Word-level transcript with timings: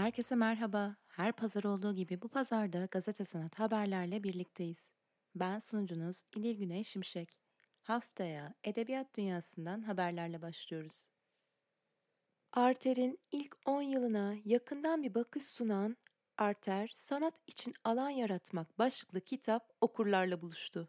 Herkese 0.00 0.34
merhaba. 0.34 0.96
Her 1.08 1.32
pazar 1.32 1.64
olduğu 1.64 1.94
gibi 1.94 2.22
bu 2.22 2.28
pazarda 2.28 2.84
gazete 2.90 3.24
sanat 3.24 3.58
haberlerle 3.58 4.22
birlikteyiz. 4.22 4.88
Ben 5.34 5.58
sunucunuz 5.58 6.22
İdil 6.36 6.58
Güney 6.58 6.84
Şimşek. 6.84 7.38
Haftaya 7.82 8.54
edebiyat 8.64 9.16
dünyasından 9.16 9.82
haberlerle 9.82 10.42
başlıyoruz. 10.42 11.08
Arter'in 12.52 13.18
ilk 13.32 13.56
10 13.66 13.82
yılına 13.82 14.34
yakından 14.44 15.02
bir 15.02 15.14
bakış 15.14 15.44
sunan 15.44 15.96
Arter, 16.38 16.90
Sanat 16.94 17.34
için 17.46 17.74
Alan 17.84 18.10
Yaratmak 18.10 18.78
başlıklı 18.78 19.20
kitap 19.20 19.70
okurlarla 19.80 20.42
buluştu. 20.42 20.88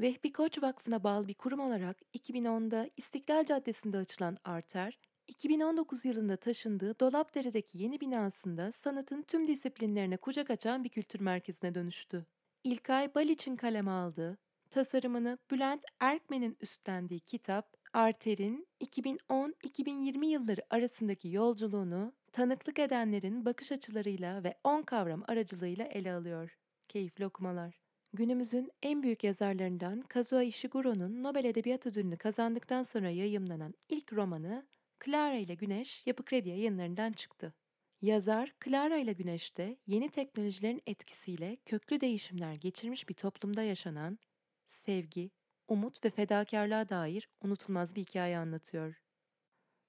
Vehbi 0.00 0.32
Koç 0.32 0.62
Vakfı'na 0.62 1.04
bağlı 1.04 1.28
bir 1.28 1.34
kurum 1.34 1.60
olarak 1.60 2.02
2010'da 2.14 2.90
İstiklal 2.96 3.44
Caddesi'nde 3.44 3.98
açılan 3.98 4.36
Arter, 4.44 4.98
2019 5.28 6.04
yılında 6.04 6.36
taşındığı 6.36 7.00
Dolapdere'deki 7.00 7.78
yeni 7.78 8.00
binasında 8.00 8.72
sanatın 8.72 9.22
tüm 9.22 9.46
disiplinlerine 9.46 10.16
kucak 10.16 10.50
açan 10.50 10.84
bir 10.84 10.88
kültür 10.88 11.20
merkezine 11.20 11.74
dönüştü. 11.74 12.26
İlkay 12.64 13.14
Baliç'in 13.14 13.56
kaleme 13.56 13.90
aldığı, 13.90 14.38
tasarımını 14.70 15.38
Bülent 15.50 15.84
Erkmen'in 16.00 16.56
üstlendiği 16.60 17.20
kitap, 17.20 17.74
Arter'in 17.92 18.66
2010-2020 18.80 20.26
yılları 20.26 20.62
arasındaki 20.70 21.28
yolculuğunu 21.28 22.12
tanıklık 22.32 22.78
edenlerin 22.78 23.44
bakış 23.44 23.72
açılarıyla 23.72 24.44
ve 24.44 24.54
10 24.64 24.82
kavram 24.82 25.24
aracılığıyla 25.28 25.84
ele 25.84 26.12
alıyor. 26.12 26.58
Keyifli 26.88 27.26
okumalar. 27.26 27.80
Günümüzün 28.12 28.70
en 28.82 29.02
büyük 29.02 29.24
yazarlarından 29.24 30.00
Kazuo 30.00 30.40
Ishiguro'nun 30.40 31.22
Nobel 31.22 31.44
Edebiyat 31.44 31.86
Ödülünü 31.86 32.16
kazandıktan 32.16 32.82
sonra 32.82 33.10
yayımlanan 33.10 33.74
ilk 33.88 34.12
romanı 34.12 34.66
Clara 35.04 35.34
ile 35.34 35.54
Güneş 35.54 36.06
Yapı 36.06 36.24
Kredi 36.24 36.48
yayınlarından 36.48 37.12
çıktı. 37.12 37.54
Yazar, 38.02 38.54
Clara 38.64 38.96
ile 38.96 39.12
Güneş'te 39.12 39.76
yeni 39.86 40.10
teknolojilerin 40.10 40.82
etkisiyle 40.86 41.56
köklü 41.64 42.00
değişimler 42.00 42.54
geçirmiş 42.54 43.08
bir 43.08 43.14
toplumda 43.14 43.62
yaşanan 43.62 44.18
sevgi, 44.66 45.30
umut 45.68 46.04
ve 46.04 46.10
fedakarlığa 46.10 46.88
dair 46.88 47.28
unutulmaz 47.40 47.96
bir 47.96 48.00
hikaye 48.00 48.38
anlatıyor. 48.38 49.02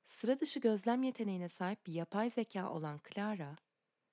Sıra 0.06 0.40
dışı 0.40 0.60
gözlem 0.60 1.04
yeteneğine 1.04 1.50
sahip 1.50 1.88
bir 1.88 1.94
yapay 1.94 2.32
zeka 2.32 2.70
olan 2.70 3.02
Clara, 3.14 3.56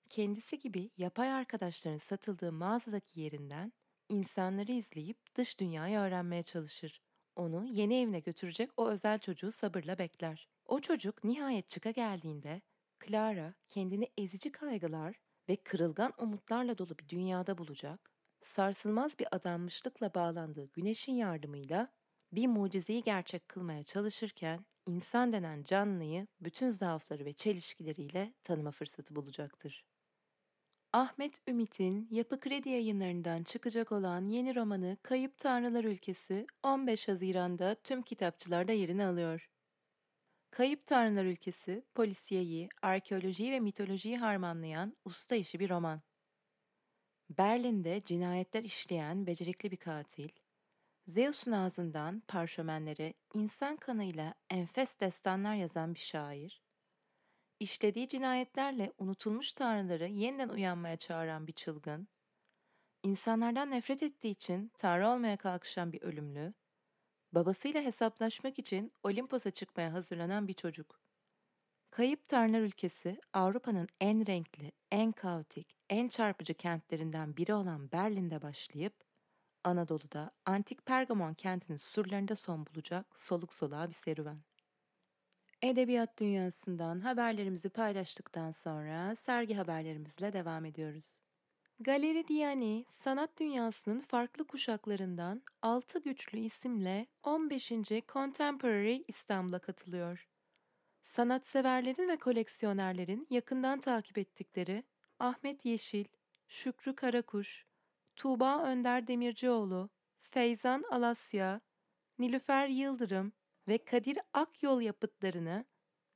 kendisi 0.09 0.59
gibi 0.59 0.91
yapay 0.97 1.33
arkadaşların 1.33 1.99
satıldığı 1.99 2.53
mağazadaki 2.53 3.21
yerinden 3.21 3.73
insanları 4.09 4.73
izleyip 4.73 5.37
dış 5.37 5.61
dünyayı 5.61 5.99
öğrenmeye 5.99 6.43
çalışır. 6.43 7.03
Onu 7.37 7.67
yeni 7.67 8.01
evine 8.01 8.21
götürecek 8.21 8.71
o 8.77 8.89
özel 8.89 9.19
çocuğu 9.19 9.51
sabırla 9.53 9.99
bekler. 9.99 10.49
O 10.67 10.81
çocuk 10.81 11.25
nihayet 11.25 11.69
çıka 11.69 11.91
geldiğinde 11.91 12.63
Clara 13.07 13.55
kendini 13.71 14.09
ezici 14.19 14.53
kaygılar 14.53 15.17
ve 15.49 15.57
kırılgan 15.57 16.13
umutlarla 16.19 16.79
dolu 16.79 16.99
bir 16.99 17.09
dünyada 17.09 17.59
bulacak, 17.59 18.11
sarsılmaz 18.41 19.19
bir 19.19 19.37
adanmışlıkla 19.37 20.15
bağlandığı 20.15 20.73
güneşin 20.73 21.13
yardımıyla 21.15 21.89
bir 22.33 22.47
mucizeyi 22.47 23.03
gerçek 23.03 23.49
kılmaya 23.49 23.85
çalışırken 23.85 24.67
insan 24.87 25.33
denen 25.33 25.63
canlıyı 25.63 26.27
bütün 26.41 26.69
zaafları 26.69 27.25
ve 27.25 27.33
çelişkileriyle 27.33 28.35
tanıma 28.43 28.71
fırsatı 28.71 29.17
bulacaktır. 29.17 29.85
Ahmet 30.93 31.49
Ümit'in 31.49 32.09
Yapı 32.11 32.41
Kredi 32.41 32.69
yayınlarından 32.69 33.43
çıkacak 33.43 33.93
olan 33.93 34.25
yeni 34.25 34.55
romanı 34.55 34.97
Kayıp 35.03 35.39
Tanrılar 35.39 35.85
Ülkesi 35.85 36.47
15 36.63 37.09
Haziran'da 37.09 37.75
tüm 37.75 38.03
kitapçılarda 38.03 38.73
yerini 38.73 39.05
alıyor. 39.05 39.51
Kayıp 40.51 40.87
Tanrılar 40.87 41.25
Ülkesi, 41.25 41.85
polisiyeyi, 41.95 42.69
arkeolojiyi 42.83 43.53
ve 43.53 43.61
mitolojiyi 43.61 44.19
harmanlayan 44.19 44.97
usta 45.05 45.35
işi 45.35 45.61
bir 45.61 45.71
roman. 45.71 46.03
Berlin'de 47.31 48.01
cinayetler 48.01 48.65
işleyen 48.65 49.27
becerikli 49.27 49.71
bir 49.71 49.77
katil, 49.77 50.29
Zeus'un 51.07 51.53
ağzından 51.53 52.23
parşömenlere 52.29 53.15
insan 53.35 53.77
kanıyla 53.77 54.35
enfes 54.51 55.01
destanlar 55.01 55.55
yazan 55.55 55.95
bir 55.95 56.01
şair, 56.01 56.63
işlediği 57.63 58.09
cinayetlerle 58.09 58.93
unutulmuş 58.99 59.53
tanrıları 59.53 60.09
yeniden 60.09 60.49
uyanmaya 60.49 60.97
çağıran 60.97 61.47
bir 61.47 61.53
çılgın, 61.53 62.09
insanlardan 63.03 63.71
nefret 63.71 64.03
ettiği 64.03 64.31
için 64.31 64.73
tanrı 64.79 65.09
olmaya 65.09 65.37
kalkışan 65.37 65.93
bir 65.93 66.03
ölümlü, 66.03 66.55
babasıyla 67.33 67.83
hesaplaşmak 67.83 68.59
için 68.59 68.93
Olimpos'a 69.03 69.51
çıkmaya 69.51 69.93
hazırlanan 69.93 70.49
bir 70.49 70.55
çocuk. 70.55 71.01
Kayıp 71.91 72.29
Tanrılar 72.29 72.61
ülkesi 72.61 73.21
Avrupa'nın 73.33 73.89
en 74.01 74.27
renkli, 74.27 74.73
en 74.91 75.13
kaotik, 75.13 75.77
en 75.91 76.09
çarpıcı 76.09 76.55
kentlerinden 76.55 77.37
biri 77.37 77.55
olan 77.55 77.93
Berlin'de 77.93 78.43
başlayıp 78.43 79.05
Anadolu'da 79.65 80.31
antik 80.47 80.87
Pergamon 80.87 81.35
kentinin 81.35 81.79
surlarında 81.79 82.37
son 82.37 82.67
bulacak 82.67 83.19
soluk 83.19 83.55
soluğa 83.55 83.89
bir 83.89 83.95
serüven. 83.95 84.43
Edebiyat 85.63 86.21
dünyasından 86.21 87.01
haberlerimizi 87.01 87.69
paylaştıktan 87.69 88.51
sonra 88.51 89.15
sergi 89.15 89.55
haberlerimizle 89.55 90.33
devam 90.33 90.65
ediyoruz. 90.65 91.17
Galeri 91.81 92.29
Diani, 92.29 92.85
sanat 92.89 93.41
dünyasının 93.41 94.01
farklı 94.01 94.47
kuşaklarından 94.47 95.43
Altı 95.63 95.99
Güçlü 95.99 96.39
isimle 96.39 97.07
15. 97.23 97.73
Contemporary 98.09 99.03
İstanbul'a 99.09 99.59
katılıyor. 99.59 100.29
Sanatseverlerin 101.03 102.09
ve 102.09 102.17
koleksiyonerlerin 102.17 103.27
yakından 103.31 103.81
takip 103.81 104.19
ettikleri 104.19 104.85
Ahmet 105.19 105.65
Yeşil, 105.65 106.05
Şükrü 106.49 106.95
Karakuş, 106.95 107.67
Tuğba 108.17 108.63
Önder 108.63 109.07
Demircioğlu, 109.07 109.91
Feyzan 110.19 110.85
Alasya, 110.91 111.61
Nilüfer 112.19 112.69
Yıldırım 112.69 113.33
ve 113.69 113.79
Kadir 113.79 114.19
Akyol 114.33 114.81
yapıtlarını 114.81 115.65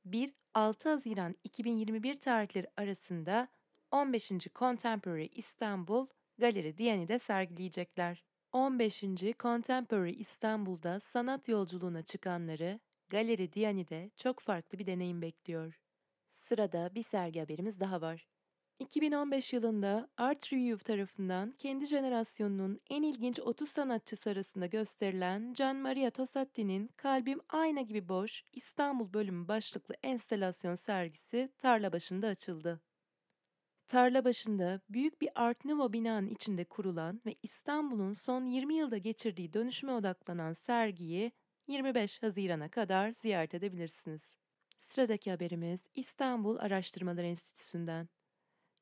1-6 0.05 0.89
Haziran 0.89 1.35
2021 1.43 2.15
tarihleri 2.15 2.67
arasında 2.77 3.47
15. 3.91 4.31
Contemporary 4.55 5.27
İstanbul 5.31 6.07
Galeri 6.37 6.77
Diani'de 6.77 7.19
sergileyecekler. 7.19 8.23
15. 8.51 9.03
Contemporary 9.39 10.11
İstanbul'da 10.11 10.99
sanat 10.99 11.47
yolculuğuna 11.47 12.01
çıkanları 12.01 12.79
Galeri 13.09 13.53
Diani'de 13.53 14.11
çok 14.17 14.39
farklı 14.39 14.79
bir 14.79 14.85
deneyim 14.85 15.21
bekliyor. 15.21 15.79
Sırada 16.27 16.95
bir 16.95 17.03
sergi 17.03 17.39
haberimiz 17.39 17.79
daha 17.79 18.01
var. 18.01 18.27
2015 18.79 19.53
yılında 19.53 20.07
Art 20.17 20.53
Review 20.53 20.83
tarafından 20.83 21.51
kendi 21.51 21.85
jenerasyonunun 21.85 22.81
en 22.89 23.03
ilginç 23.03 23.39
30 23.39 23.69
sanatçısı 23.69 24.29
arasında 24.29 24.65
gösterilen 24.65 25.53
Gian 25.53 25.75
Maria 25.75 26.09
Tossatti'nin 26.09 26.91
Kalbim 26.97 27.39
Ayna 27.49 27.81
Gibi 27.81 28.09
Boş 28.09 28.43
İstanbul 28.53 29.13
bölümü 29.13 29.47
başlıklı 29.47 29.95
enstelasyon 30.03 30.75
sergisi 30.75 31.49
tarla 31.57 31.93
başında 31.93 32.27
açıldı. 32.27 32.81
Tarla 33.87 34.25
başında 34.25 34.81
büyük 34.89 35.21
bir 35.21 35.29
Art 35.35 35.65
Nouveau 35.65 35.93
binanın 35.93 36.27
içinde 36.27 36.65
kurulan 36.65 37.21
ve 37.25 37.35
İstanbul'un 37.43 38.13
son 38.13 38.45
20 38.45 38.75
yılda 38.75 38.97
geçirdiği 38.97 39.53
dönüşüme 39.53 39.91
odaklanan 39.91 40.53
sergiyi 40.53 41.31
25 41.67 42.23
Haziran'a 42.23 42.69
kadar 42.69 43.11
ziyaret 43.11 43.53
edebilirsiniz. 43.53 44.21
Sıradaki 44.79 45.31
haberimiz 45.31 45.89
İstanbul 45.95 46.57
Araştırmaları 46.57 47.25
Enstitüsü'nden. 47.25 48.16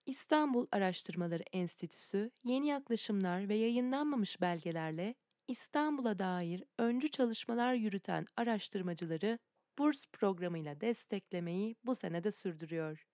İstanbul 0.05 0.67
Araştırmaları 0.71 1.43
Enstitüsü 1.53 2.31
yeni 2.43 2.67
yaklaşımlar 2.67 3.49
ve 3.49 3.55
yayınlanmamış 3.55 4.41
belgelerle 4.41 5.15
İstanbul'a 5.47 6.19
dair 6.19 6.63
öncü 6.77 7.11
çalışmalar 7.11 7.73
yürüten 7.73 8.25
araştırmacıları 8.37 9.39
burs 9.77 10.05
programıyla 10.13 10.81
desteklemeyi 10.81 11.75
bu 11.85 11.95
sene 11.95 12.23
de 12.23 12.31
sürdürüyor. 12.31 13.07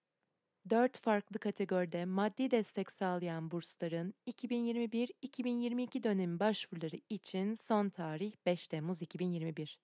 Dört 0.69 0.97
farklı 0.97 1.39
kategoride 1.39 2.05
maddi 2.05 2.51
destek 2.51 2.91
sağlayan 2.91 3.51
bursların 3.51 4.13
2021-2022 4.27 6.03
dönemi 6.03 6.39
başvuruları 6.39 6.99
için 7.09 7.53
son 7.53 7.89
tarih 7.89 8.33
5 8.45 8.67
Temmuz 8.67 9.01
2021. 9.01 9.79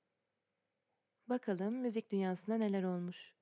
Bakalım 1.30 1.76
müzik 1.76 2.12
dünyasında 2.12 2.58
neler 2.58 2.84
olmuş. 2.84 3.37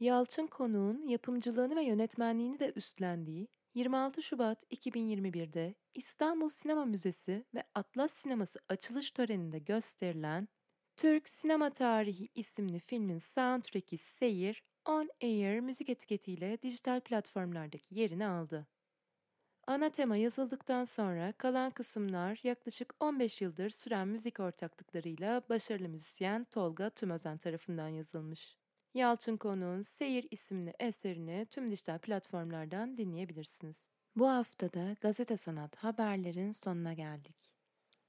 Yalçın 0.00 0.46
Konuğ'un 0.46 1.08
yapımcılığını 1.08 1.76
ve 1.76 1.82
yönetmenliğini 1.82 2.58
de 2.58 2.72
üstlendiği 2.76 3.48
26 3.74 4.22
Şubat 4.22 4.64
2021'de 4.64 5.74
İstanbul 5.94 6.48
Sinema 6.48 6.84
Müzesi 6.84 7.44
ve 7.54 7.64
Atlas 7.74 8.12
Sineması 8.12 8.58
açılış 8.68 9.10
töreninde 9.10 9.58
gösterilen 9.58 10.48
Türk 10.96 11.28
Sinema 11.28 11.70
Tarihi 11.70 12.28
isimli 12.34 12.78
filmin 12.78 13.18
soundtrack'i 13.18 13.98
Seyir 13.98 14.62
On 14.84 15.10
Air 15.22 15.60
müzik 15.60 15.88
etiketiyle 15.88 16.62
dijital 16.62 17.00
platformlardaki 17.00 17.94
yerini 17.94 18.26
aldı. 18.26 18.66
Ana 19.66 19.90
tema 19.90 20.16
yazıldıktan 20.16 20.84
sonra 20.84 21.32
kalan 21.32 21.70
kısımlar 21.70 22.40
yaklaşık 22.42 22.94
15 23.00 23.42
yıldır 23.42 23.70
süren 23.70 24.08
müzik 24.08 24.40
ortaklıklarıyla 24.40 25.42
başarılı 25.48 25.88
müzisyen 25.88 26.44
Tolga 26.44 26.90
Tümözen 26.90 27.38
tarafından 27.38 27.88
yazılmış. 27.88 28.56
Yalçın 28.96 29.36
Konuğ'un 29.36 29.80
Seyir 29.80 30.28
isimli 30.30 30.74
eserini 30.80 31.46
tüm 31.50 31.70
dijital 31.70 31.98
platformlardan 31.98 32.96
dinleyebilirsiniz. 32.96 33.88
Bu 34.16 34.28
haftada 34.28 34.96
gazete 35.00 35.36
sanat 35.36 35.76
haberlerin 35.76 36.52
sonuna 36.52 36.92
geldik. 36.92 37.36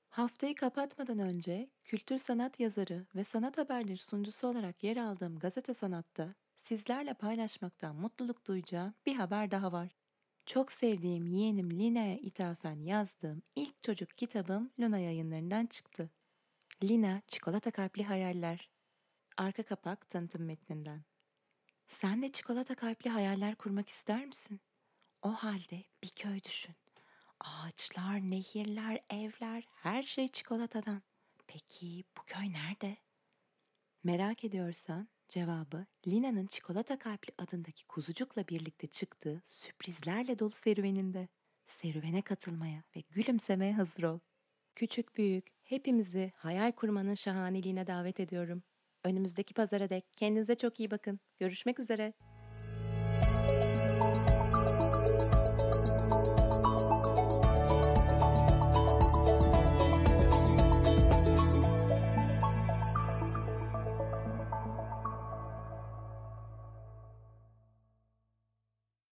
Haftayı 0.09 0.55
kapatmadan 0.55 1.19
önce 1.19 1.69
kültür 1.83 2.17
sanat 2.17 2.59
yazarı 2.59 3.05
ve 3.15 3.23
sanat 3.23 3.57
haberleri 3.57 3.97
sunucusu 3.97 4.47
olarak 4.47 4.83
yer 4.83 4.97
aldığım 4.97 5.39
gazete 5.39 5.73
sanatta 5.73 6.35
sizlerle 6.55 7.13
paylaşmaktan 7.13 7.95
mutluluk 7.95 8.47
duyacağım 8.47 8.93
bir 9.05 9.15
haber 9.15 9.51
daha 9.51 9.71
var. 9.71 9.95
Çok 10.45 10.71
sevdiğim 10.71 11.27
yeğenim 11.27 11.71
Lina'ya 11.71 12.17
ithafen 12.17 12.79
yazdığım 12.79 13.41
ilk 13.55 13.83
çocuk 13.83 14.09
kitabım 14.17 14.71
Luna 14.79 14.97
yayınlarından 14.99 15.65
çıktı. 15.65 16.09
Lina 16.83 17.21
Çikolata 17.27 17.71
Kalpli 17.71 18.03
Hayaller 18.03 18.76
Arka 19.37 19.63
kapak 19.63 20.09
tanıtım 20.09 20.45
metninden. 20.45 21.03
Sen 21.87 22.21
de 22.21 22.31
çikolata 22.31 22.75
kalpli 22.75 23.09
hayaller 23.09 23.55
kurmak 23.55 23.89
ister 23.89 24.25
misin? 24.25 24.61
O 25.21 25.29
halde 25.29 25.83
bir 26.03 26.09
köy 26.09 26.43
düşün. 26.43 26.75
Ağaçlar, 27.39 28.19
nehirler, 28.19 29.03
evler, 29.09 29.63
her 29.67 30.03
şey 30.03 30.27
çikolatadan. 30.27 31.01
Peki 31.47 32.03
bu 32.17 32.21
köy 32.27 32.53
nerede? 32.53 32.97
Merak 34.03 34.43
ediyorsan 34.43 35.09
cevabı 35.29 35.85
Lina'nın 36.07 36.47
Çikolata 36.47 36.99
Kalpli 36.99 37.33
adındaki 37.37 37.87
kuzucukla 37.87 38.47
birlikte 38.47 38.87
çıktığı 38.87 39.41
sürprizlerle 39.45 40.39
dolu 40.39 40.51
serüveninde. 40.51 41.27
Serüvene 41.67 42.21
katılmaya 42.21 42.83
ve 42.95 42.99
gülümsemeye 42.99 43.73
hazır 43.73 44.03
ol. 44.03 44.19
Küçük 44.75 45.17
büyük 45.17 45.47
hepimizi 45.63 46.31
hayal 46.35 46.71
kurmanın 46.71 47.15
şahaneliğine 47.15 47.87
davet 47.87 48.19
ediyorum. 48.19 48.63
Önümüzdeki 49.07 49.53
pazara 49.53 49.89
dek 49.89 50.05
kendinize 50.17 50.55
çok 50.55 50.79
iyi 50.79 50.91
bakın. 50.91 51.19
Görüşmek 51.39 51.79
üzere. 51.79 52.13